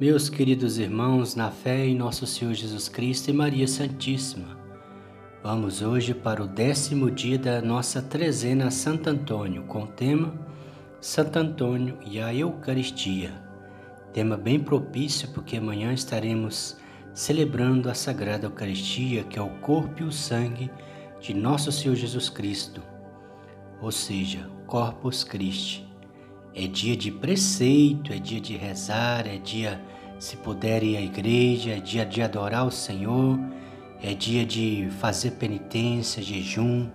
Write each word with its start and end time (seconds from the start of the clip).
Meus 0.00 0.30
queridos 0.30 0.78
irmãos, 0.78 1.34
na 1.34 1.50
fé 1.50 1.84
em 1.84 1.94
nosso 1.94 2.26
Senhor 2.26 2.54
Jesus 2.54 2.88
Cristo 2.88 3.28
e 3.28 3.34
Maria 3.34 3.68
Santíssima, 3.68 4.56
vamos 5.42 5.82
hoje 5.82 6.14
para 6.14 6.42
o 6.42 6.46
décimo 6.46 7.10
dia 7.10 7.38
da 7.38 7.60
nossa 7.60 8.00
trezena 8.00 8.70
Santo 8.70 9.10
Antônio, 9.10 9.64
com 9.64 9.82
o 9.82 9.86
tema 9.86 10.32
Santo 11.02 11.38
Antônio 11.38 11.98
e 12.00 12.18
a 12.18 12.34
Eucaristia. 12.34 13.30
Tema 14.10 14.38
bem 14.38 14.58
propício 14.58 15.28
porque 15.34 15.58
amanhã 15.58 15.92
estaremos 15.92 16.78
celebrando 17.12 17.90
a 17.90 17.94
Sagrada 17.94 18.46
Eucaristia, 18.46 19.24
que 19.24 19.38
é 19.38 19.42
o 19.42 19.50
corpo 19.60 20.00
e 20.00 20.04
o 20.06 20.10
sangue 20.10 20.70
de 21.20 21.34
nosso 21.34 21.70
Senhor 21.70 21.94
Jesus 21.94 22.30
Cristo, 22.30 22.82
ou 23.82 23.92
seja, 23.92 24.48
Corpus 24.66 25.22
Christi. 25.24 25.89
É 26.54 26.66
dia 26.66 26.96
de 26.96 27.10
preceito, 27.10 28.12
é 28.12 28.18
dia 28.18 28.40
de 28.40 28.56
rezar, 28.56 29.26
é 29.26 29.38
dia, 29.38 29.80
se 30.18 30.36
puder, 30.36 30.82
ir 30.82 30.96
à 30.96 31.00
igreja, 31.00 31.72
é 31.72 31.80
dia 31.80 32.04
de 32.04 32.20
adorar 32.22 32.66
o 32.66 32.70
Senhor, 32.70 33.38
é 34.02 34.14
dia 34.14 34.44
de 34.44 34.88
fazer 34.98 35.32
penitência, 35.32 36.22
jejum, 36.22 36.88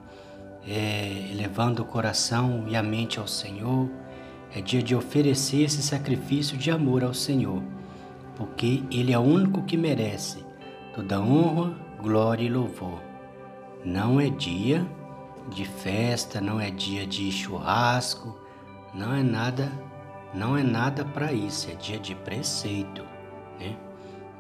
é, 0.68 1.30
elevando 1.32 1.84
o 1.84 1.86
coração 1.86 2.66
e 2.68 2.76
a 2.76 2.84
mente 2.84 3.20
ao 3.20 3.28
Senhor. 3.28 3.90
É 4.54 4.62
dia 4.62 4.82
de 4.82 4.96
oferecer 4.96 5.64
esse 5.64 5.82
sacrifício 5.82 6.58
de 6.58 6.72
amor 6.72 7.04
ao 7.04 7.14
Senhor, 7.14 7.62
porque 8.36 8.84
Ele 8.90 9.12
é 9.12 9.20
o 9.20 9.22
único 9.22 9.64
que 9.64 9.76
merece 9.76 10.46
toda 10.94 11.20
honra, 11.20 11.74
glória 12.02 12.46
e 12.46 12.50
louvor. 12.50 13.02
Não 13.84 14.20
é 14.20 14.30
dia 14.30 14.86
de 15.54 15.66
festa, 15.66 16.40
não 16.40 16.60
é 16.60 16.72
dia 16.72 17.06
de 17.06 17.30
churrasco, 17.32 18.45
não 18.96 19.14
é 19.14 19.22
nada, 19.22 19.72
não 20.34 20.58
é 20.58 20.64
nada 20.64 21.04
para 21.04 21.34
isso, 21.34 21.70
é 21.70 21.76
dia 21.76 22.00
de 22.00 22.16
preceito, 22.16 23.04
né? 23.60 23.78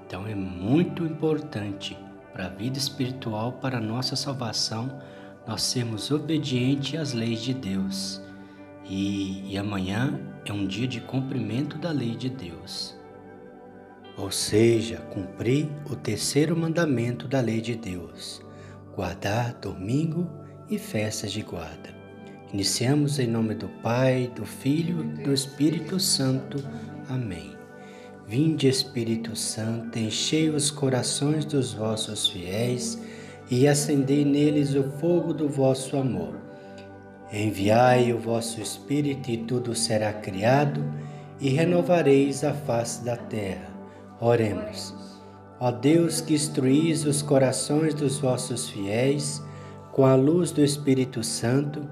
Então 0.06 0.26
é 0.26 0.36
muito 0.36 1.04
importante 1.04 1.98
para 2.32 2.46
a 2.46 2.50
vida 2.50 2.78
espiritual, 2.78 3.54
para 3.54 3.78
a 3.78 3.82
nossa 3.82 4.16
salvação, 4.16 5.02
nós 5.48 5.62
sermos 5.62 6.12
obedientes 6.12 7.00
às 7.00 7.14
leis 7.14 7.42
de 7.42 7.54
Deus. 7.54 8.22
E, 8.84 9.52
e 9.52 9.58
amanhã 9.58 10.20
é 10.46 10.54
um 10.54 10.68
dia 10.68 10.88
de 10.88 11.02
cumprimento 11.02 11.78
da 11.78 11.92
lei 11.92 12.16
de 12.16 12.30
Deus. 12.30 12.96
Ou 14.18 14.32
seja, 14.32 14.98
cumprir 15.14 15.68
o 15.90 15.96
terceiro 15.96 16.56
mandamento 16.56 17.28
da 17.28 17.42
lei 17.42 17.62
de 17.62 17.76
Deus: 17.76 18.42
guardar 18.94 19.54
domingo 19.56 20.30
e 20.70 20.78
festas 20.78 21.32
de 21.32 21.42
guarda. 21.42 21.95
Iniciamos 22.56 23.20
em 23.20 23.28
nome 23.28 23.54
do 23.54 23.68
Pai, 23.68 24.32
do 24.34 24.46
Filho 24.46 25.04
do 25.04 25.34
Espírito 25.34 26.00
Santo. 26.00 26.64
Amém. 27.10 27.52
Vinde, 28.26 28.70
Espírito 28.70 29.36
Santo, 29.36 30.00
enchei 30.00 30.50
os 30.50 30.72
corações 30.72 31.44
dos 31.44 31.74
vossos 31.74 32.30
fiéis 32.30 32.98
e 33.52 33.68
acendei 33.68 34.24
neles 34.24 34.74
o 34.74 34.84
fogo 34.84 35.34
do 35.34 35.50
vosso 35.50 35.98
amor. 35.98 36.34
Enviai 37.30 38.14
o 38.14 38.20
vosso 38.20 38.62
Espírito 38.62 39.30
e 39.30 39.36
tudo 39.36 39.76
será 39.76 40.14
criado 40.14 40.82
e 41.42 41.50
renovareis 41.50 42.46
a 42.46 42.54
face 42.54 43.04
da 43.04 43.18
terra. 43.18 43.68
Oremos. 44.22 44.94
Ó 45.60 45.72
Deus 45.72 46.22
que 46.22 46.34
instruís 46.34 47.04
os 47.04 47.22
corações 47.22 47.94
dos 47.94 48.18
vossos 48.18 48.70
fiéis 48.70 49.44
com 49.92 50.06
a 50.06 50.16
luz 50.16 50.52
do 50.52 50.64
Espírito 50.64 51.22
Santo, 51.22 51.86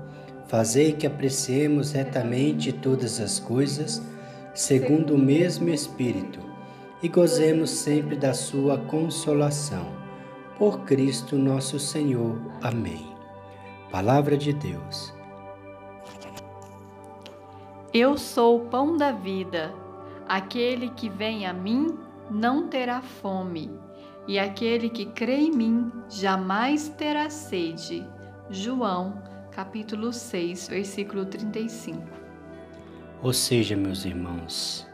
Fazei 0.53 0.93
que 0.93 1.07
apreciemos 1.07 1.93
retamente 1.93 2.71
todas 2.71 3.19
as 3.19 3.39
coisas, 3.39 3.99
segundo 4.53 5.15
o 5.15 5.17
mesmo 5.17 5.67
Espírito, 5.67 6.41
e 7.01 7.09
gozemos 7.09 7.71
sempre 7.71 8.15
da 8.15 8.35
Sua 8.35 8.77
consolação. 8.77 9.87
Por 10.59 10.81
Cristo 10.81 11.39
nosso 11.39 11.79
Senhor. 11.79 12.39
Amém. 12.61 13.03
Palavra 13.89 14.37
de 14.37 14.53
Deus. 14.53 15.11
Eu 17.91 18.15
sou 18.15 18.57
o 18.57 18.65
pão 18.69 18.95
da 18.95 19.11
vida. 19.11 19.73
Aquele 20.27 20.89
que 20.89 21.09
vem 21.09 21.47
a 21.47 21.51
mim 21.51 21.97
não 22.29 22.67
terá 22.67 23.01
fome, 23.01 23.71
e 24.27 24.37
aquele 24.37 24.87
que 24.87 25.07
crê 25.07 25.37
em 25.37 25.51
mim 25.51 25.91
jamais 26.07 26.89
terá 26.89 27.27
sede. 27.31 28.07
João 28.51 29.32
capítulo 29.55 30.11
6, 30.11 30.67
versículo 30.67 31.25
35. 31.25 32.01
Ou 33.21 33.31
seja, 33.31 33.75
meus 33.75 34.03
irmãos, 34.03 34.87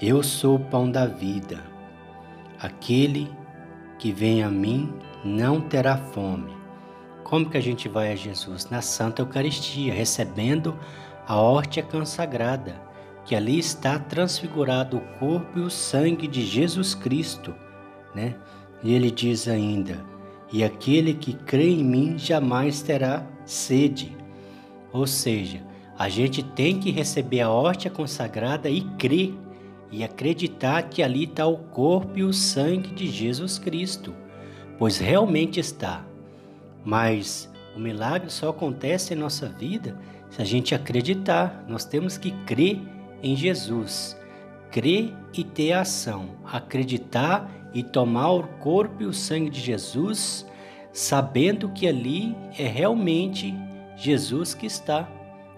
eu 0.00 0.22
sou 0.22 0.56
o 0.56 0.64
pão 0.64 0.90
da 0.90 1.06
vida. 1.06 1.62
Aquele 2.58 3.30
que 3.98 4.10
vem 4.10 4.42
a 4.42 4.50
mim 4.50 4.92
não 5.22 5.60
terá 5.60 5.98
fome. 5.98 6.56
Como 7.22 7.50
que 7.50 7.58
a 7.58 7.60
gente 7.60 7.88
vai 7.88 8.10
a 8.10 8.16
Jesus? 8.16 8.70
Na 8.70 8.80
Santa 8.80 9.20
Eucaristia, 9.20 9.92
recebendo 9.92 10.78
a 11.26 11.36
horta 11.36 11.82
consagrada, 11.82 12.80
que 13.24 13.36
ali 13.36 13.58
está 13.58 13.98
transfigurado 13.98 14.96
o 14.96 15.18
corpo 15.18 15.58
e 15.58 15.62
o 15.62 15.70
sangue 15.70 16.26
de 16.26 16.44
Jesus 16.44 16.94
Cristo, 16.94 17.54
né? 18.14 18.34
E 18.82 18.94
ele 18.94 19.10
diz 19.10 19.46
ainda: 19.46 20.02
"E 20.52 20.64
aquele 20.64 21.14
que 21.14 21.32
crê 21.32 21.70
em 21.70 21.84
mim 21.84 22.18
jamais 22.18 22.82
terá 22.82 23.26
sede. 23.44 24.16
Ou 24.92 25.06
seja, 25.06 25.62
a 25.98 26.08
gente 26.08 26.42
tem 26.42 26.78
que 26.78 26.90
receber 26.90 27.40
a 27.40 27.50
hóstia 27.50 27.90
consagrada 27.90 28.68
e 28.68 28.80
crer 28.96 29.34
e 29.92 30.04
acreditar 30.04 30.82
que 30.84 31.02
ali 31.02 31.24
está 31.24 31.46
o 31.46 31.56
corpo 31.56 32.18
e 32.18 32.22
o 32.22 32.32
sangue 32.32 32.90
de 32.94 33.08
Jesus 33.08 33.58
Cristo, 33.58 34.14
pois 34.78 34.98
realmente 34.98 35.58
está. 35.60 36.04
Mas 36.84 37.50
o 37.76 37.78
milagre 37.80 38.30
só 38.30 38.50
acontece 38.50 39.14
em 39.14 39.16
nossa 39.16 39.48
vida 39.48 39.98
se 40.30 40.40
a 40.40 40.44
gente 40.44 40.74
acreditar. 40.74 41.64
Nós 41.68 41.84
temos 41.84 42.16
que 42.16 42.30
crer 42.44 42.80
em 43.22 43.36
Jesus, 43.36 44.16
crer 44.70 45.12
e 45.34 45.44
ter 45.44 45.72
ação, 45.72 46.30
acreditar 46.44 47.50
e 47.72 47.82
tomar 47.82 48.32
o 48.32 48.46
corpo 48.58 49.02
e 49.02 49.06
o 49.06 49.12
sangue 49.12 49.50
de 49.50 49.60
Jesus 49.60 50.46
sabendo 50.92 51.68
que 51.68 51.86
ali 51.86 52.36
é 52.58 52.66
realmente 52.66 53.54
Jesus 53.96 54.54
que 54.54 54.66
está, 54.66 55.08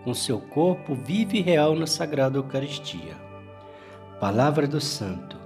com 0.04 0.12
seu 0.12 0.40
corpo 0.40 0.94
vivo 0.94 1.36
e 1.36 1.40
real 1.40 1.76
na 1.76 1.86
Sagrada 1.86 2.38
Eucaristia. 2.38 3.16
Palavra 4.20 4.66
do 4.66 4.80
Santo. 4.80 5.36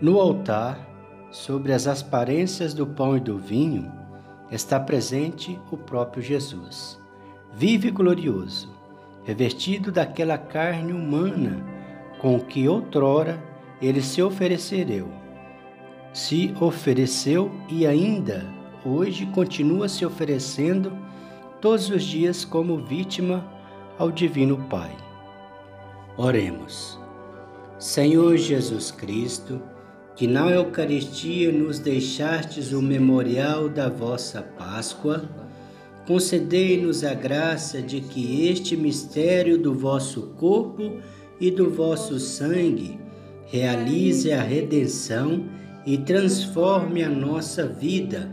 No 0.00 0.20
altar, 0.20 0.78
sobre 1.30 1.72
as 1.72 1.86
asparências 1.86 2.72
do 2.72 2.86
pão 2.86 3.16
e 3.16 3.20
do 3.20 3.38
vinho, 3.38 3.92
está 4.50 4.80
presente 4.80 5.58
o 5.70 5.76
próprio 5.76 6.22
Jesus, 6.22 6.98
vivo 7.52 7.86
e 7.86 7.90
glorioso, 7.90 8.74
revestido 9.24 9.90
daquela 9.92 10.38
carne 10.38 10.92
humana 10.92 11.64
com 12.20 12.40
que 12.40 12.68
outrora 12.68 13.42
ele 13.80 14.02
se 14.02 14.22
ofereceu 14.22 15.08
se 16.16 16.54
ofereceu 16.58 17.50
e 17.68 17.86
ainda 17.86 18.42
hoje 18.82 19.26
continua 19.26 19.86
se 19.86 20.06
oferecendo 20.06 20.90
todos 21.60 21.90
os 21.90 22.02
dias 22.02 22.42
como 22.42 22.82
vítima 22.86 23.46
ao 23.98 24.10
Divino 24.10 24.56
Pai. 24.70 24.96
Oremos. 26.16 26.98
Senhor 27.78 28.38
Jesus 28.38 28.90
Cristo, 28.90 29.60
que 30.14 30.26
na 30.26 30.50
Eucaristia 30.50 31.52
nos 31.52 31.78
deixastes 31.78 32.72
o 32.72 32.80
memorial 32.80 33.68
da 33.68 33.90
vossa 33.90 34.40
Páscoa, 34.40 35.28
concedei-nos 36.06 37.04
a 37.04 37.12
graça 37.12 37.82
de 37.82 38.00
que 38.00 38.48
este 38.48 38.74
mistério 38.74 39.58
do 39.58 39.74
vosso 39.74 40.28
corpo 40.38 40.98
e 41.38 41.50
do 41.50 41.68
vosso 41.68 42.18
sangue 42.18 43.05
realize 43.46 44.32
a 44.32 44.42
redenção 44.42 45.44
e 45.84 45.96
transforme 45.98 47.02
a 47.02 47.08
nossa 47.08 47.66
vida 47.66 48.30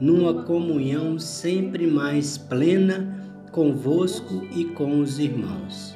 numa 0.00 0.42
comunhão 0.42 1.18
sempre 1.18 1.86
mais 1.86 2.36
plena 2.36 3.22
convosco 3.52 4.44
e 4.52 4.64
com 4.64 5.00
os 5.00 5.20
irmãos. 5.20 5.94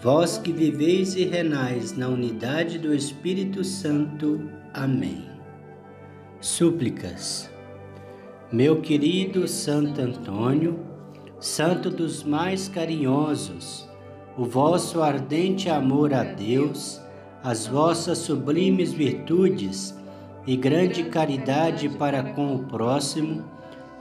Vós 0.00 0.38
que 0.38 0.52
viveis 0.52 1.16
e 1.16 1.24
renais 1.24 1.96
na 1.96 2.08
unidade 2.08 2.78
do 2.78 2.94
Espírito 2.94 3.64
Santo. 3.64 4.48
Amém. 4.72 5.26
Súplicas. 6.40 7.50
Meu 8.52 8.80
querido 8.80 9.48
Santo 9.48 10.00
Antônio, 10.00 10.78
santo 11.40 11.90
dos 11.90 12.22
mais 12.22 12.68
carinhosos, 12.68 13.88
o 14.38 14.44
vosso 14.44 15.02
ardente 15.02 15.68
amor 15.68 16.14
a 16.14 16.22
Deus, 16.22 17.01
as 17.42 17.66
vossas 17.66 18.18
sublimes 18.18 18.92
virtudes, 18.92 19.94
e 20.46 20.56
grande 20.56 21.04
caridade 21.04 21.88
para 21.88 22.22
com 22.22 22.54
o 22.56 22.64
próximo, 22.64 23.44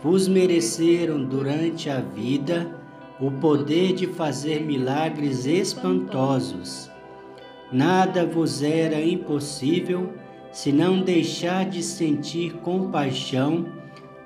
vos 0.02 0.28
mereceram 0.28 1.24
durante 1.24 1.90
a 1.90 2.00
vida 2.00 2.76
o 3.20 3.30
poder 3.32 3.94
de 3.94 4.08
fazer 4.08 4.62
milagres 4.62 5.46
espantosos. 5.46 6.90
nada 7.72 8.26
vos 8.26 8.64
era 8.64 9.00
impossível 9.02 10.12
se 10.52 10.72
não 10.72 11.02
deixar 11.02 11.66
de 11.66 11.82
sentir 11.82 12.54
compaixão 12.58 13.66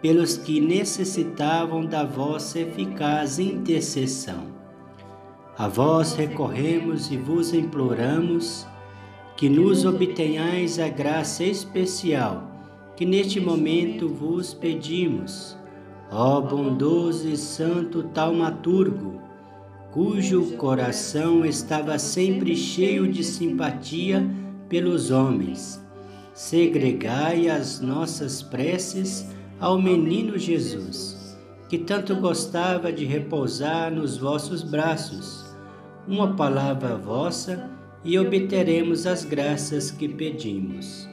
pelos 0.01 0.37
que 0.37 0.59
necessitavam 0.59 1.85
da 1.85 2.03
vossa 2.03 2.59
eficaz 2.59 3.37
intercessão. 3.37 4.47
A 5.57 5.67
vós 5.67 6.15
recorremos 6.15 7.11
e 7.11 7.17
vos 7.17 7.53
imploramos 7.53 8.65
que 9.35 9.49
nos 9.49 9.83
obtenhais 9.83 10.79
a 10.79 10.87
graça 10.87 11.43
especial 11.43 12.55
que 12.95 13.05
neste 13.05 13.39
momento 13.39 14.07
vos 14.07 14.53
pedimos. 14.53 15.57
Ó 16.09 16.39
bondoso 16.39 17.27
e 17.27 17.35
santo 17.35 18.03
taumaturgo, 18.03 19.21
cujo 19.91 20.53
coração 20.53 21.45
estava 21.45 21.99
sempre 21.99 22.55
cheio 22.55 23.11
de 23.11 23.23
simpatia 23.23 24.25
pelos 24.69 25.11
homens, 25.11 25.83
segregai 26.33 27.49
as 27.49 27.81
nossas 27.81 28.41
preces 28.41 29.27
ao 29.59 29.81
menino 29.81 30.37
Jesus, 30.37 31.37
que 31.67 31.77
tanto 31.77 32.15
gostava 32.15 32.93
de 32.93 33.03
repousar 33.03 33.91
nos 33.91 34.17
vossos 34.17 34.63
braços. 34.63 35.43
Uma 36.07 36.35
palavra 36.35 36.95
vossa 36.95 37.74
e 38.05 38.19
obteremos 38.19 39.07
as 39.07 39.25
graças 39.25 39.89
que 39.89 40.07
pedimos. 40.07 41.09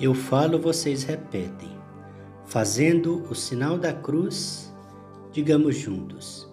Eu 0.00 0.14
falo, 0.14 0.56
vocês 0.56 1.02
repetem. 1.02 1.70
Fazendo 2.44 3.24
o 3.28 3.34
sinal 3.34 3.76
da 3.76 3.92
cruz, 3.92 4.72
digamos 5.32 5.76
juntos: 5.76 6.48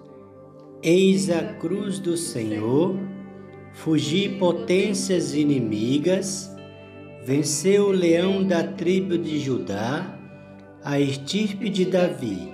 Eis 0.82 1.30
a 1.30 1.54
cruz 1.54 2.00
do 2.00 2.18
Senhor, 2.18 2.98
fugi 3.74 4.28
potências 4.40 5.36
inimigas, 5.36 6.50
venceu 7.24 7.90
o 7.90 7.92
leão 7.92 8.44
da 8.44 8.64
tribo 8.64 9.20
de 9.20 9.38
Judá, 9.38 10.18
a 10.84 11.00
estirpe 11.00 11.70
de 11.70 11.86
Davi. 11.86 12.52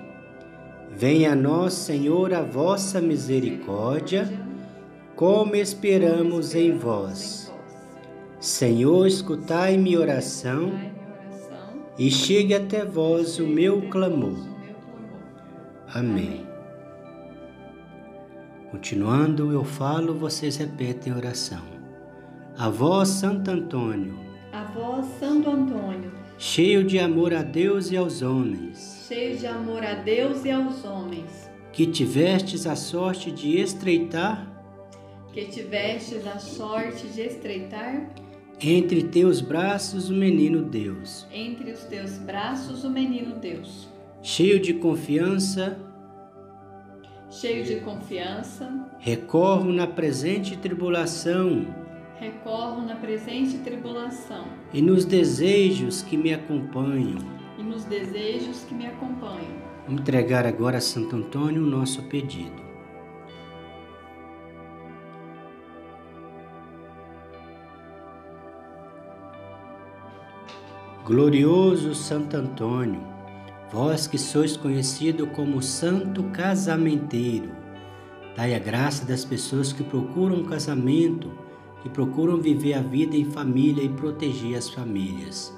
Venha 0.94 1.32
a 1.32 1.36
nós, 1.36 1.72
Senhor, 1.72 2.34
a 2.34 2.42
vossa 2.42 3.00
misericórdia, 3.00 4.28
como 5.20 5.54
esperamos 5.54 6.54
em 6.54 6.78
vós. 6.78 7.52
Senhor, 8.40 9.06
escutai 9.06 9.76
minha 9.76 10.00
oração 10.00 10.72
e 11.98 12.10
chegue 12.10 12.54
até 12.54 12.86
vós 12.86 13.38
o 13.38 13.46
meu 13.46 13.82
clamor. 13.90 14.38
Amém. 15.92 16.46
Continuando, 18.70 19.52
eu 19.52 19.62
falo, 19.62 20.14
vocês 20.14 20.56
repetem 20.56 21.12
a 21.12 21.16
oração. 21.16 21.64
A 22.56 22.70
vós, 22.70 23.08
Santo 23.08 23.50
Antônio. 23.50 24.18
A 24.54 24.64
vós, 24.72 25.04
Santo 25.20 25.50
Antônio. 25.50 26.10
Cheio 26.38 26.82
de 26.82 26.98
amor 26.98 27.34
a 27.34 27.42
Deus 27.42 27.90
e 27.90 27.96
aos 27.98 28.22
homens. 28.22 29.04
Cheio 29.06 29.36
de 29.36 29.46
amor 29.46 29.84
a 29.84 29.96
Deus 29.96 30.46
e 30.46 30.50
aos 30.50 30.82
homens. 30.82 31.50
Que 31.74 31.86
tivestes 31.86 32.66
a 32.66 32.74
sorte 32.74 33.30
de 33.30 33.60
estreitar. 33.60 34.49
Que 35.32 35.44
tivestes 35.46 36.26
a 36.26 36.38
sorte 36.38 37.06
de 37.06 37.20
estreitar 37.20 38.10
entre 38.60 39.04
teus 39.04 39.40
braços 39.40 40.10
o 40.10 40.12
menino 40.12 40.62
Deus. 40.62 41.26
Entre 41.32 41.70
os 41.70 41.84
teus 41.84 42.18
braços 42.18 42.84
o 42.84 42.90
menino 42.90 43.36
Deus. 43.36 43.88
Cheio 44.22 44.60
de 44.60 44.74
confiança. 44.74 45.78
Cheio 47.30 47.64
de 47.64 47.76
confiança. 47.76 48.90
Recorro 48.98 49.72
na 49.72 49.86
presente 49.86 50.58
tribulação. 50.58 51.66
Recorro 52.18 52.82
na 52.82 52.96
presente 52.96 53.56
tribulação. 53.58 54.44
E 54.74 54.82
nos 54.82 55.06
desejos 55.06 56.02
que 56.02 56.16
me 56.16 56.34
acompanham. 56.34 57.18
E 57.58 57.62
nos 57.62 57.84
desejos 57.84 58.64
que 58.64 58.74
me 58.74 58.86
acompanham. 58.86 59.70
Vamos 59.86 60.02
entregar 60.02 60.44
agora 60.44 60.78
a 60.78 60.82
Santo 60.82 61.16
Antônio 61.16 61.62
o 61.62 61.66
nosso 61.66 62.02
pedido. 62.08 62.69
Glorioso 71.10 71.92
Santo 71.92 72.36
Antônio, 72.36 73.00
vós 73.72 74.06
que 74.06 74.16
sois 74.16 74.56
conhecido 74.56 75.26
como 75.26 75.60
Santo 75.60 76.22
Casamenteiro, 76.30 77.50
dai 78.36 78.54
a 78.54 78.60
graça 78.60 79.04
das 79.04 79.24
pessoas 79.24 79.72
que 79.72 79.82
procuram 79.82 80.36
um 80.36 80.44
casamento, 80.44 81.32
que 81.82 81.88
procuram 81.88 82.40
viver 82.40 82.74
a 82.74 82.80
vida 82.80 83.16
em 83.16 83.24
família 83.24 83.82
e 83.82 83.88
proteger 83.88 84.56
as 84.56 84.70
famílias. 84.70 85.52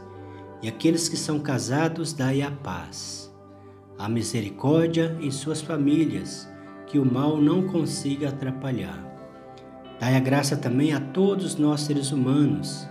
E 0.62 0.68
aqueles 0.68 1.06
que 1.06 1.18
são 1.18 1.38
casados, 1.38 2.14
dai 2.14 2.40
a 2.40 2.50
paz, 2.50 3.30
a 3.98 4.08
misericórdia 4.08 5.18
em 5.20 5.30
suas 5.30 5.60
famílias, 5.60 6.50
que 6.86 6.98
o 6.98 7.04
mal 7.04 7.36
não 7.36 7.64
consiga 7.68 8.30
atrapalhar. 8.30 9.06
Dai 10.00 10.16
a 10.16 10.20
graça 10.20 10.56
também 10.56 10.94
a 10.94 11.00
todos 11.00 11.56
nós 11.56 11.82
seres 11.82 12.10
humanos 12.10 12.90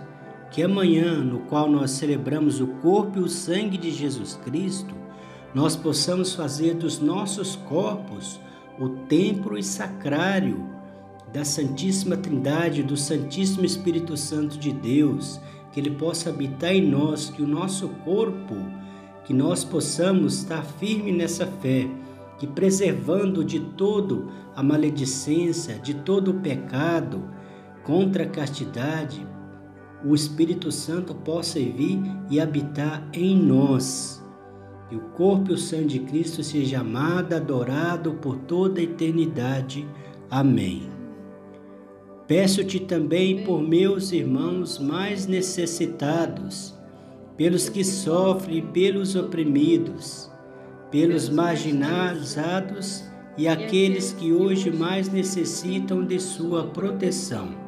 que 0.52 0.62
amanhã, 0.62 1.24
no 1.24 1.40
qual 1.40 1.68
nós 1.68 1.92
celebramos 1.92 2.60
o 2.60 2.66
corpo 2.66 3.18
e 3.18 3.22
o 3.22 3.28
sangue 3.28 3.78
de 3.78 3.90
Jesus 3.90 4.38
Cristo, 4.44 4.94
nós 5.54 5.74
possamos 5.74 6.34
fazer 6.34 6.74
dos 6.74 7.00
nossos 7.00 7.56
corpos 7.56 8.38
o 8.78 8.90
templo 8.90 9.56
e 9.56 9.62
sacrário 9.62 10.66
da 11.32 11.42
Santíssima 11.42 12.18
Trindade, 12.18 12.82
do 12.82 12.98
Santíssimo 12.98 13.64
Espírito 13.64 14.14
Santo 14.14 14.58
de 14.58 14.72
Deus, 14.72 15.40
que 15.72 15.80
ele 15.80 15.92
possa 15.92 16.28
habitar 16.28 16.74
em 16.74 16.86
nós, 16.86 17.30
que 17.30 17.40
o 17.40 17.48
nosso 17.48 17.88
corpo, 18.04 18.54
que 19.24 19.32
nós 19.32 19.64
possamos 19.64 20.38
estar 20.38 20.62
firme 20.62 21.12
nessa 21.12 21.46
fé, 21.46 21.88
que 22.38 22.46
preservando 22.46 23.42
de 23.42 23.58
todo 23.58 24.30
a 24.54 24.62
maledicência, 24.62 25.76
de 25.76 25.94
todo 25.94 26.32
o 26.32 26.40
pecado, 26.40 27.22
contra 27.82 28.24
a 28.24 28.28
castidade, 28.28 29.26
o 30.04 30.14
Espírito 30.14 30.72
Santo 30.72 31.14
possa 31.14 31.58
vir 31.58 32.00
e 32.30 32.40
habitar 32.40 33.08
em 33.12 33.36
nós. 33.36 34.22
Que 34.88 34.96
o 34.96 35.00
corpo 35.00 35.50
e 35.50 35.54
o 35.54 35.58
sangue 35.58 35.98
de 35.98 36.00
Cristo 36.00 36.42
seja 36.42 36.80
amado, 36.80 37.34
adorado 37.34 38.14
por 38.14 38.36
toda 38.36 38.80
a 38.80 38.84
eternidade. 38.84 39.86
Amém. 40.30 40.90
Peço-te 42.26 42.80
também 42.80 43.44
por 43.44 43.62
meus 43.62 44.12
irmãos 44.12 44.78
mais 44.78 45.26
necessitados, 45.26 46.74
pelos 47.36 47.68
que 47.68 47.84
sofrem 47.84 48.58
e 48.58 48.62
pelos 48.62 49.14
oprimidos, 49.16 50.30
pelos 50.90 51.28
marginalizados 51.28 53.04
e 53.36 53.48
aqueles 53.48 54.12
que 54.12 54.32
hoje 54.32 54.70
mais 54.70 55.08
necessitam 55.08 56.04
de 56.04 56.18
sua 56.20 56.66
proteção 56.66 57.61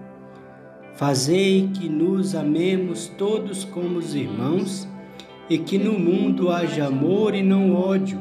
Fazei 0.96 1.68
que 1.74 1.88
nos 1.88 2.36
amemos 2.36 3.08
todos 3.18 3.64
como 3.64 3.98
os 3.98 4.14
irmãos 4.14 4.88
e 5.50 5.58
que 5.58 5.76
no 5.76 5.98
mundo 5.98 6.50
haja 6.50 6.86
amor 6.86 7.34
e 7.34 7.42
não 7.42 7.74
ódio. 7.74 8.20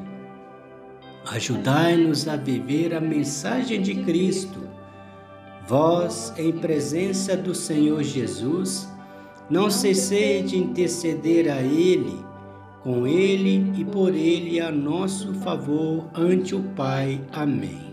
Ajudai-nos 1.25 2.27
a 2.27 2.35
viver 2.35 2.95
a 2.95 2.99
mensagem 2.99 3.79
de 3.79 3.95
Cristo. 3.95 4.67
Vós, 5.67 6.33
em 6.35 6.51
presença 6.51 7.37
do 7.37 7.53
Senhor 7.53 8.01
Jesus, 8.01 8.91
não 9.49 9.69
cessei 9.69 10.41
de 10.41 10.57
interceder 10.57 11.49
a 11.51 11.61
Ele, 11.61 12.17
com 12.81 13.05
Ele 13.05 13.71
e 13.79 13.85
por 13.85 14.15
Ele 14.15 14.59
a 14.59 14.71
nosso 14.71 15.33
favor 15.35 16.09
ante 16.15 16.55
o 16.55 16.63
Pai. 16.75 17.21
Amém. 17.31 17.92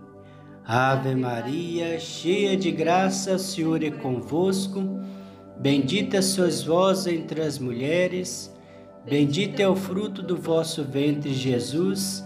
Ave 0.65 1.15
Maria, 1.15 1.99
cheia 1.99 2.55
de 2.55 2.71
graça, 2.71 3.35
o 3.35 3.39
Senhor 3.39 3.83
é 3.83 3.89
convosco. 3.89 4.99
Bendita 5.57 6.21
sois 6.21 6.63
vós 6.63 7.07
entre 7.07 7.41
as 7.41 7.57
mulheres, 7.57 8.55
bendito 9.05 9.59
é 9.59 9.67
o 9.67 9.75
fruto 9.75 10.21
do 10.21 10.35
vosso 10.35 10.83
ventre, 10.83 11.33
Jesus. 11.33 12.23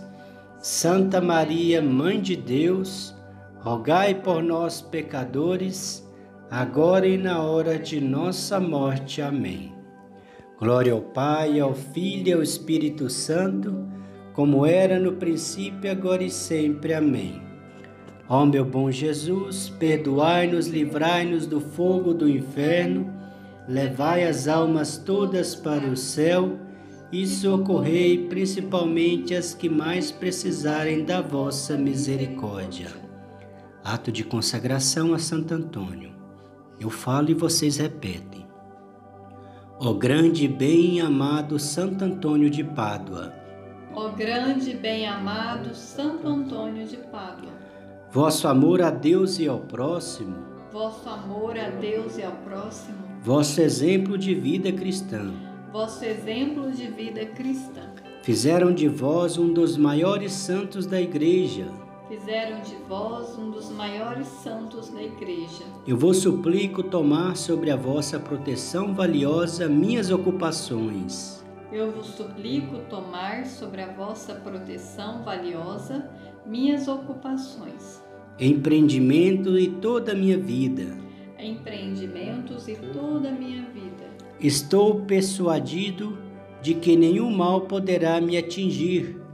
Santa 0.59 1.21
Maria, 1.21 1.81
Mãe 1.81 2.19
de 2.19 2.35
Deus, 2.35 3.15
rogai 3.59 4.15
por 4.15 4.43
nós, 4.43 4.81
pecadores, 4.81 6.05
agora 6.49 7.07
e 7.07 7.17
na 7.17 7.41
hora 7.41 7.79
de 7.79 8.01
nossa 8.01 8.59
morte. 8.59 9.21
Amém. 9.21 9.73
Glória 10.59 10.93
ao 10.93 11.01
Pai, 11.01 11.59
ao 11.59 11.73
Filho 11.73 12.27
e 12.29 12.33
ao 12.33 12.41
Espírito 12.41 13.09
Santo, 13.09 13.87
como 14.33 14.65
era 14.65 14.99
no 14.99 15.13
princípio, 15.13 15.91
agora 15.91 16.23
e 16.23 16.29
sempre. 16.29 16.93
Amém. 16.93 17.44
Ó 18.27 18.43
meu 18.45 18.65
bom 18.65 18.89
Jesus, 18.89 19.69
perdoai-nos, 19.69 20.67
livrai-nos 20.67 21.45
do 21.45 21.61
fogo 21.61 22.13
do 22.13 22.27
inferno, 22.27 23.13
levai 23.67 24.27
as 24.27 24.47
almas 24.47 24.97
todas 24.97 25.55
para 25.55 25.85
o 25.85 25.95
céu 25.95 26.57
e 27.11 27.27
socorrei 27.27 28.27
principalmente 28.27 29.35
as 29.35 29.53
que 29.53 29.69
mais 29.69 30.11
precisarem 30.11 31.05
da 31.05 31.21
vossa 31.21 31.77
misericórdia. 31.77 32.87
Ato 33.83 34.11
de 34.11 34.23
consagração 34.23 35.13
a 35.13 35.19
Santo 35.19 35.53
Antônio. 35.53 36.11
Eu 36.79 36.89
falo 36.89 37.29
e 37.29 37.35
vocês 37.35 37.77
repetem. 37.77 38.45
Ó 39.79 39.93
grande 39.93 40.45
e 40.45 40.47
bem 40.47 40.99
amado 40.99 41.59
Santo 41.59 42.03
Antônio 42.03 42.49
de 42.49 42.63
Pádua. 42.63 43.33
Ó 43.93 44.09
grande 44.09 44.71
e 44.71 44.75
bem 44.75 45.05
amado 45.05 45.75
Santo 45.75 46.27
Antônio 46.27 46.87
de 46.87 46.97
Pádua. 46.97 47.64
Vosso 48.15 48.47
amor 48.47 48.81
a 48.81 48.89
Deus 48.89 49.39
e 49.39 49.45
ao 49.45 49.59
próximo. 49.59 50.37
Vosso 50.71 51.09
amor 51.09 51.59
a 51.59 51.67
Deus 51.67 52.17
e 52.17 52.23
ao 52.23 52.31
próximo. 52.31 52.97
Vosso 53.21 53.59
exemplo 53.59 54.17
de 54.17 54.33
vida 54.33 54.71
cristã. 54.71 55.33
Vosso 55.69 56.05
exemplo 56.05 56.71
de 56.71 56.87
vida 56.87 57.25
cristã. 57.25 57.81
Fizeram 58.23 58.73
de 58.73 58.87
vós 58.87 59.37
um 59.37 59.51
dos 59.51 59.75
maiores 59.75 60.31
santos 60.31 60.85
da 60.85 61.01
Igreja 61.01 61.67
fizeram 62.07 62.61
de 62.61 62.75
vós 62.87 63.35
um 63.35 63.49
dos 63.49 63.69
maiores 63.71 64.27
santos 64.27 64.89
da 64.89 65.01
Igreja. 65.01 65.65
Eu 65.87 65.97
vos 65.97 66.17
suplico 66.17 66.83
tomar 66.83 67.35
sobre 67.35 67.71
a 67.71 67.75
vossa 67.75 68.19
proteção 68.19 68.93
valiosa 68.93 69.67
minhas 69.67 70.11
ocupações. 70.11 71.43
Eu 71.71 71.91
vos 71.91 72.05
suplico 72.05 72.77
tomar 72.89 73.45
sobre 73.47 73.81
a 73.81 73.91
vossa 73.91 74.35
proteção 74.35 75.23
valiosa 75.23 76.09
minhas 76.45 76.87
ocupações. 76.87 78.04
Empreendimento 78.39 79.57
e 79.57 79.69
toda 79.69 80.11
a 80.11 80.15
minha 80.15 80.37
vida. 80.37 80.97
Empreendimentos 81.39 82.67
e 82.67 82.75
toda 82.75 83.29
a 83.29 83.31
minha 83.31 83.63
vida. 83.69 84.05
Estou 84.39 85.01
persuadido 85.01 86.17
de 86.61 86.73
que 86.73 86.95
nenhum 86.95 87.29
mal 87.31 87.61
poderá 87.61 88.19
me 88.19 88.37
atingir 88.37 89.25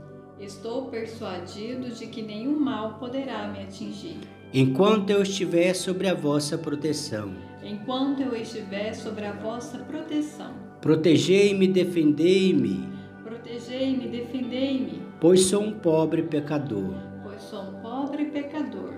Estou 0.42 0.86
persuadido 0.86 1.88
de 1.94 2.08
que 2.08 2.20
nenhum 2.20 2.58
mal 2.58 2.94
poderá 2.98 3.46
me 3.46 3.60
atingir. 3.60 4.18
Enquanto 4.52 5.10
eu 5.10 5.22
estiver 5.22 5.72
sobre 5.72 6.08
a 6.08 6.14
vossa 6.14 6.58
proteção. 6.58 7.32
Enquanto 7.62 8.22
eu 8.22 8.34
estiver 8.34 8.92
sobre 8.92 9.24
a 9.24 9.30
vossa 9.30 9.78
proteção. 9.78 10.52
Protegei-me, 10.80 11.68
defendei-me. 11.68 12.88
Protegei-me, 13.22 14.08
defendei-me. 14.08 15.00
Pois 15.20 15.42
sou 15.42 15.62
um 15.62 15.74
pobre 15.74 16.24
pecador. 16.24 17.11
Pecador. 18.32 18.94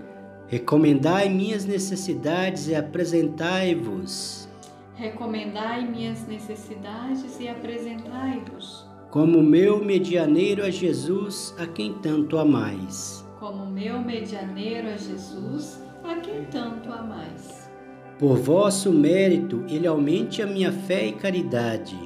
Recomendai 0.46 1.28
minhas 1.28 1.64
necessidades 1.64 2.68
e 2.68 2.74
apresentai-vos. 2.74 4.48
Recomendai 4.94 5.86
minhas 5.86 6.26
necessidades 6.26 7.40
e 7.40 7.48
apresentai-vos 7.48 8.94
como 9.14 9.40
meu 9.40 9.78
medianeiro 9.78 10.64
a 10.64 10.70
Jesus, 10.70 11.54
a 11.56 11.68
quem 11.68 11.92
tanto 12.02 12.36
amais. 12.36 13.24
Como 13.38 13.64
meu 13.64 14.00
medianeiro 14.00 14.88
a 14.88 14.96
Jesus, 14.96 15.80
a 16.02 16.16
quem 16.16 16.42
tanto 16.46 16.92
amais. 16.92 17.70
Por 18.18 18.38
vosso 18.38 18.92
mérito, 18.92 19.64
ele 19.68 19.86
aumente 19.86 20.42
a 20.42 20.46
minha 20.48 20.72
fé 20.72 21.06
e 21.06 21.12
caridade. 21.12 21.96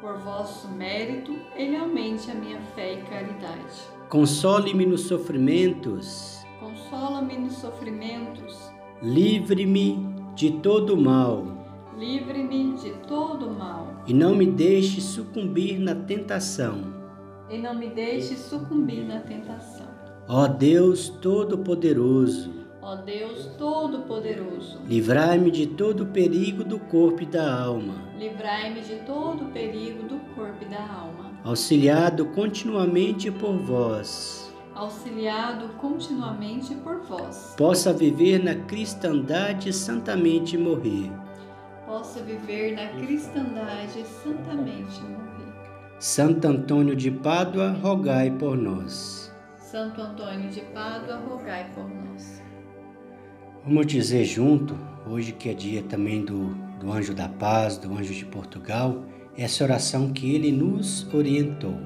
Por 0.00 0.16
vosso 0.20 0.68
mérito, 0.68 1.36
ele 1.54 1.76
aumente 1.76 2.30
a 2.30 2.34
minha 2.34 2.62
fé 2.74 2.94
e 2.94 3.02
caridade. 3.02 3.82
Console-me 4.08 4.86
nos 4.86 5.02
sofrimentos. 5.02 6.37
Consola-me 6.78 7.38
nos 7.38 7.54
sofrimentos. 7.54 8.72
Livre-me 9.02 9.98
de 10.34 10.50
todo 10.60 10.96
mal 10.96 11.58
livre-me 11.98 12.74
de 12.74 12.92
todo 13.08 13.50
mal. 13.50 14.02
E 14.06 14.14
não 14.14 14.34
me 14.34 14.46
deixe 14.46 15.00
sucumbir 15.00 15.78
na 15.78 15.94
tentação. 15.94 16.94
E 17.50 17.58
não 17.58 17.74
me 17.74 17.88
deixe 17.88 18.36
sucumbir 18.36 19.04
na 19.04 19.20
tentação. 19.20 19.86
Ó 20.28 20.46
Deus 20.46 21.08
Todo-Poderoso. 21.08 22.52
Ó 22.80 22.94
Deus 22.96 23.46
Todo-Poderoso. 23.58 24.80
Livrai-me 24.86 25.50
de 25.50 25.66
todo 25.66 26.06
perigo 26.06 26.62
do 26.62 26.78
corpo 26.78 27.22
e 27.22 27.26
da 27.26 27.60
alma. 27.62 27.94
Livrai-me 28.16 28.80
de 28.80 28.96
todo 29.04 29.46
perigo 29.52 30.04
do 30.04 30.18
corpo 30.34 30.62
e 30.62 30.66
da 30.66 30.80
alma. 30.80 31.32
Auxiliado 31.42 32.26
continuamente 32.26 33.30
por 33.30 33.56
vós 33.56 34.47
auxiliado 34.78 35.68
continuamente 35.74 36.74
por 36.76 37.00
vós. 37.02 37.54
Possa 37.56 37.92
viver 37.92 38.42
na 38.42 38.54
cristandade 38.54 39.72
santamente 39.72 40.56
morrer 40.56 41.10
possa 41.88 42.20
viver 42.20 42.76
na 42.76 42.86
cristandade 43.00 44.04
santamente 44.22 45.00
morrer. 45.00 45.48
Santo 45.98 46.46
Antônio 46.46 46.94
de 46.94 47.10
Pádua, 47.10 47.70
rogai 47.70 48.30
por 48.30 48.58
nós. 48.58 49.32
Santo 49.56 50.02
Antônio 50.02 50.50
de 50.50 50.60
Pádua, 50.60 51.16
rogai 51.16 51.70
por 51.74 51.88
nós. 51.88 52.42
Vamos 53.64 53.86
dizer 53.86 54.26
junto, 54.26 54.78
hoje 55.06 55.32
que 55.32 55.48
é 55.48 55.54
dia 55.54 55.82
também 55.82 56.22
do, 56.22 56.54
do 56.78 56.92
Anjo 56.92 57.14
da 57.14 57.28
Paz, 57.28 57.78
do 57.78 57.90
Anjo 57.90 58.12
de 58.12 58.26
Portugal, 58.26 59.02
essa 59.34 59.64
oração 59.64 60.12
que 60.12 60.34
ele 60.34 60.52
nos 60.52 61.12
orientou, 61.14 61.80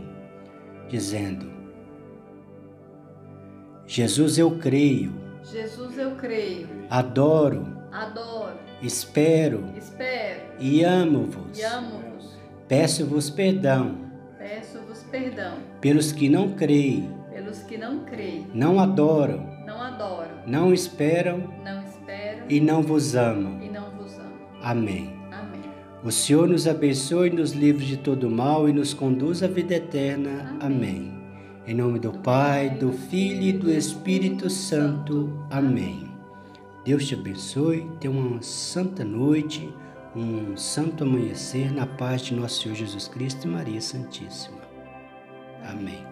dizendo: 0.88 1.51
Jesus, 3.87 4.39
eu 4.39 4.53
creio. 4.59 5.12
Jesus, 5.45 5.99
eu 5.99 6.12
creio. 6.12 6.69
Adoro. 6.89 7.67
Adoro 7.91 8.62
Espero. 8.83 9.65
Espero. 9.77 10.41
E 10.59 10.83
amo-vos. 10.83 11.57
E 11.57 11.62
amo-vos. 11.62 12.37
Peço-vos 12.67 13.31
perdão. 13.31 13.97
Peço-vos 14.37 15.05
perdão. 15.05 15.59
Pelos 15.81 16.11
que 16.11 16.29
não 16.29 16.51
creem. 16.51 17.09
Pelos 17.33 17.59
que 17.62 17.79
não 17.79 18.01
creem. 18.01 18.49
Não 18.53 18.81
adoram. 18.81 19.47
Não 19.65 19.81
adoram. 19.81 20.43
Não 20.47 20.75
esperam. 20.75 21.49
Não 21.65 21.81
esperam. 21.85 22.45
E 22.49 22.61
não 22.61 22.83
vos 22.83 23.15
amam. 23.15 23.62
E 23.62 23.69
não 23.69 23.89
vos 23.93 24.19
amam. 24.19 24.33
Amém. 24.61 25.17
Amém. 25.31 25.62
O 26.03 26.11
Senhor 26.11 26.49
nos 26.49 26.67
abençoe, 26.67 27.31
nos 27.31 27.53
livre 27.53 27.87
de 27.87 27.97
todo 27.97 28.29
mal 28.29 28.69
e 28.69 28.73
nos 28.73 28.93
conduz 28.93 29.45
à 29.45 29.47
vida 29.47 29.77
eterna. 29.77 30.57
Amém. 30.61 30.89
Amém. 30.89 31.22
Em 31.64 31.75
nome 31.75 32.00
do 32.00 32.11
Pai, 32.11 32.71
do 32.71 32.92
Filho 32.92 33.42
e 33.42 33.52
do 33.52 33.71
Espírito 33.71 34.50
Santo. 34.50 35.33
Amém. 35.49 36.11
Deus 36.85 37.07
te 37.07 37.14
abençoe, 37.14 37.88
tenha 38.00 38.12
uma 38.12 38.42
santa 38.42 39.04
noite, 39.04 39.73
um 40.16 40.57
santo 40.57 41.04
amanhecer 41.04 41.73
na 41.73 41.87
paz 41.87 42.23
de 42.23 42.35
nosso 42.35 42.62
Senhor 42.62 42.75
Jesus 42.75 43.07
Cristo 43.07 43.47
e 43.47 43.50
Maria 43.50 43.81
Santíssima. 43.81 44.59
Amém. 45.71 46.04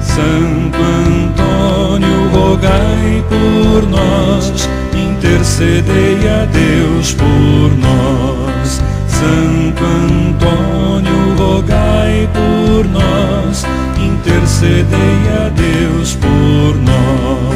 Santo 0.00 0.78
Antônio, 0.78 2.28
rogai 2.28 3.24
por 3.28 3.88
nós, 3.88 4.68
intercedei 4.94 6.28
a 6.28 6.44
Deus 6.44 7.12
por 7.14 7.76
nós. 7.80 8.23
Santo 9.24 9.82
Antônio, 9.82 11.34
rogai 11.38 12.28
por 12.34 12.86
nós 12.88 13.64
intercedei 13.98 15.16
a 15.42 15.48
Deus 15.48 16.14
por 16.16 16.76
nós. 16.82 17.54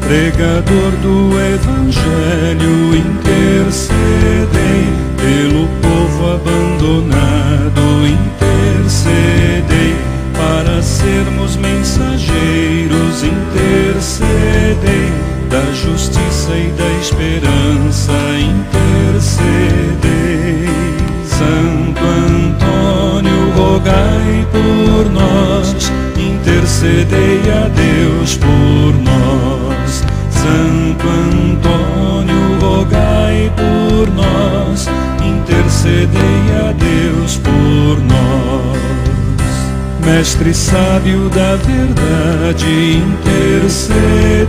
Pregador 0.00 0.92
do 1.02 1.32
Evangelho, 1.40 2.94
intercedei 2.94 3.75
intercedei 35.76 36.56
a 36.56 36.72
Deus 36.72 37.36
por 37.36 38.00
nós. 38.00 38.78
Mestre 40.04 40.54
sábio 40.54 41.28
da 41.28 41.56
verdade, 41.56 43.02
intercedei 43.02 44.40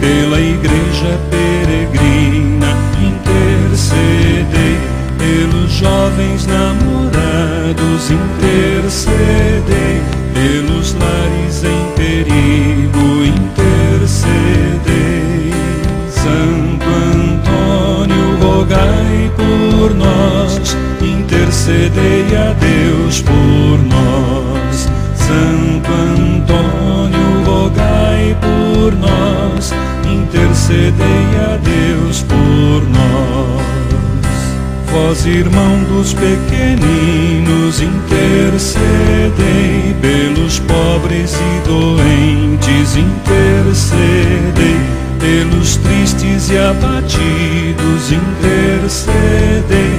pela 0.00 0.38
igreja 0.38 1.18
peregrina, 1.30 2.76
intercedei 3.00 4.78
pelos 5.16 5.70
jovens 5.72 6.46
namorados, 6.46 8.10
intercedei 8.10 10.02
intercedei 21.70 22.36
a 22.36 22.52
Deus 22.54 23.22
por 23.22 23.78
nós. 23.86 24.88
Santo 25.14 25.92
Antônio, 25.92 27.44
rogai 27.44 28.36
por 28.40 28.92
nós, 28.96 29.72
intercedei 30.04 31.28
a 31.38 31.56
Deus 31.62 32.22
por 32.22 32.82
nós. 32.88 33.60
Vós, 34.90 35.24
irmão 35.24 35.84
dos 35.84 36.12
pequeninos, 36.12 37.80
intercedei 37.80 38.74
pelos 40.00 40.58
pobres 40.58 41.34
e 41.34 41.60
doentes, 41.68 42.96
intercedei 42.96 44.80
pelos 45.20 45.76
tristes 45.76 46.50
e 46.50 46.58
abatidos, 46.58 48.10
intercedei 48.10 49.89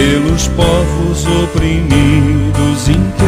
pelos 0.00 0.48
povos 0.48 1.26
oprimidos, 1.44 2.88
intercedei. 2.88 3.20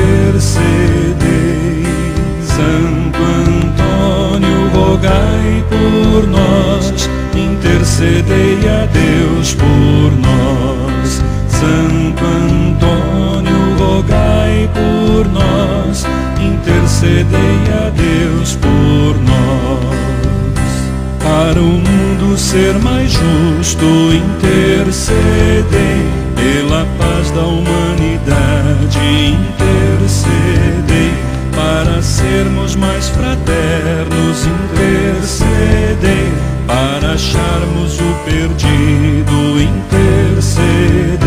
Santo 2.47 3.19
Antônio, 3.23 4.71
rogai 4.73 5.63
por 5.69 6.27
nós, 6.29 7.11
intercedei 7.37 8.59
a 8.71 8.87
Deus 8.87 9.55
por 9.55 10.13
nós. 10.19 11.21
Santo 11.49 12.25
Antônio, 12.25 13.77
rogai 13.79 14.71
por 14.73 15.29
nós, 15.31 16.07
intercedei 16.41 17.61
a 17.85 17.91
Deus 17.91 18.57
por 18.57 19.15
nós. 19.21 19.43
Para 21.23 21.61
o 21.61 21.65
mundo 21.65 22.39
ser 22.39 22.73
mais 22.79 23.13
justo, 23.13 23.85
intercedei 24.15 25.92
da 27.35 27.47
humanidade, 27.47 28.99
intercedei 29.33 31.13
para 31.55 32.03
sermos 32.03 32.77
mais 32.77 33.09
fraternos, 33.09 34.47
intercedei 34.47 36.33
para 36.67 37.13
acharmos 37.13 37.99
o 38.01 38.15
perdido, 38.25 39.61
intercedei. 39.61 41.23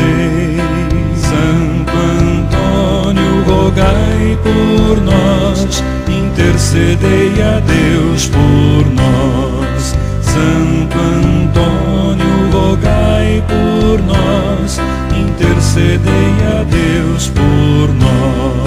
Santo 1.15 1.93
Antônio, 2.21 3.43
rogai 3.47 4.38
por 4.43 5.01
nós, 5.01 5.83
intercedei 6.07 7.41
a 7.41 7.59
Deus 7.62 8.27
por 8.27 8.85
nós. 8.93 9.95
Santo 10.21 10.97
Antônio, 11.00 12.51
rogai 12.51 13.43
por 13.47 14.01
nós, 14.03 14.79
intercedei 15.55 16.59
a 16.59 16.63
Deus 16.63 17.29
por 17.29 17.93
nós. 17.93 18.64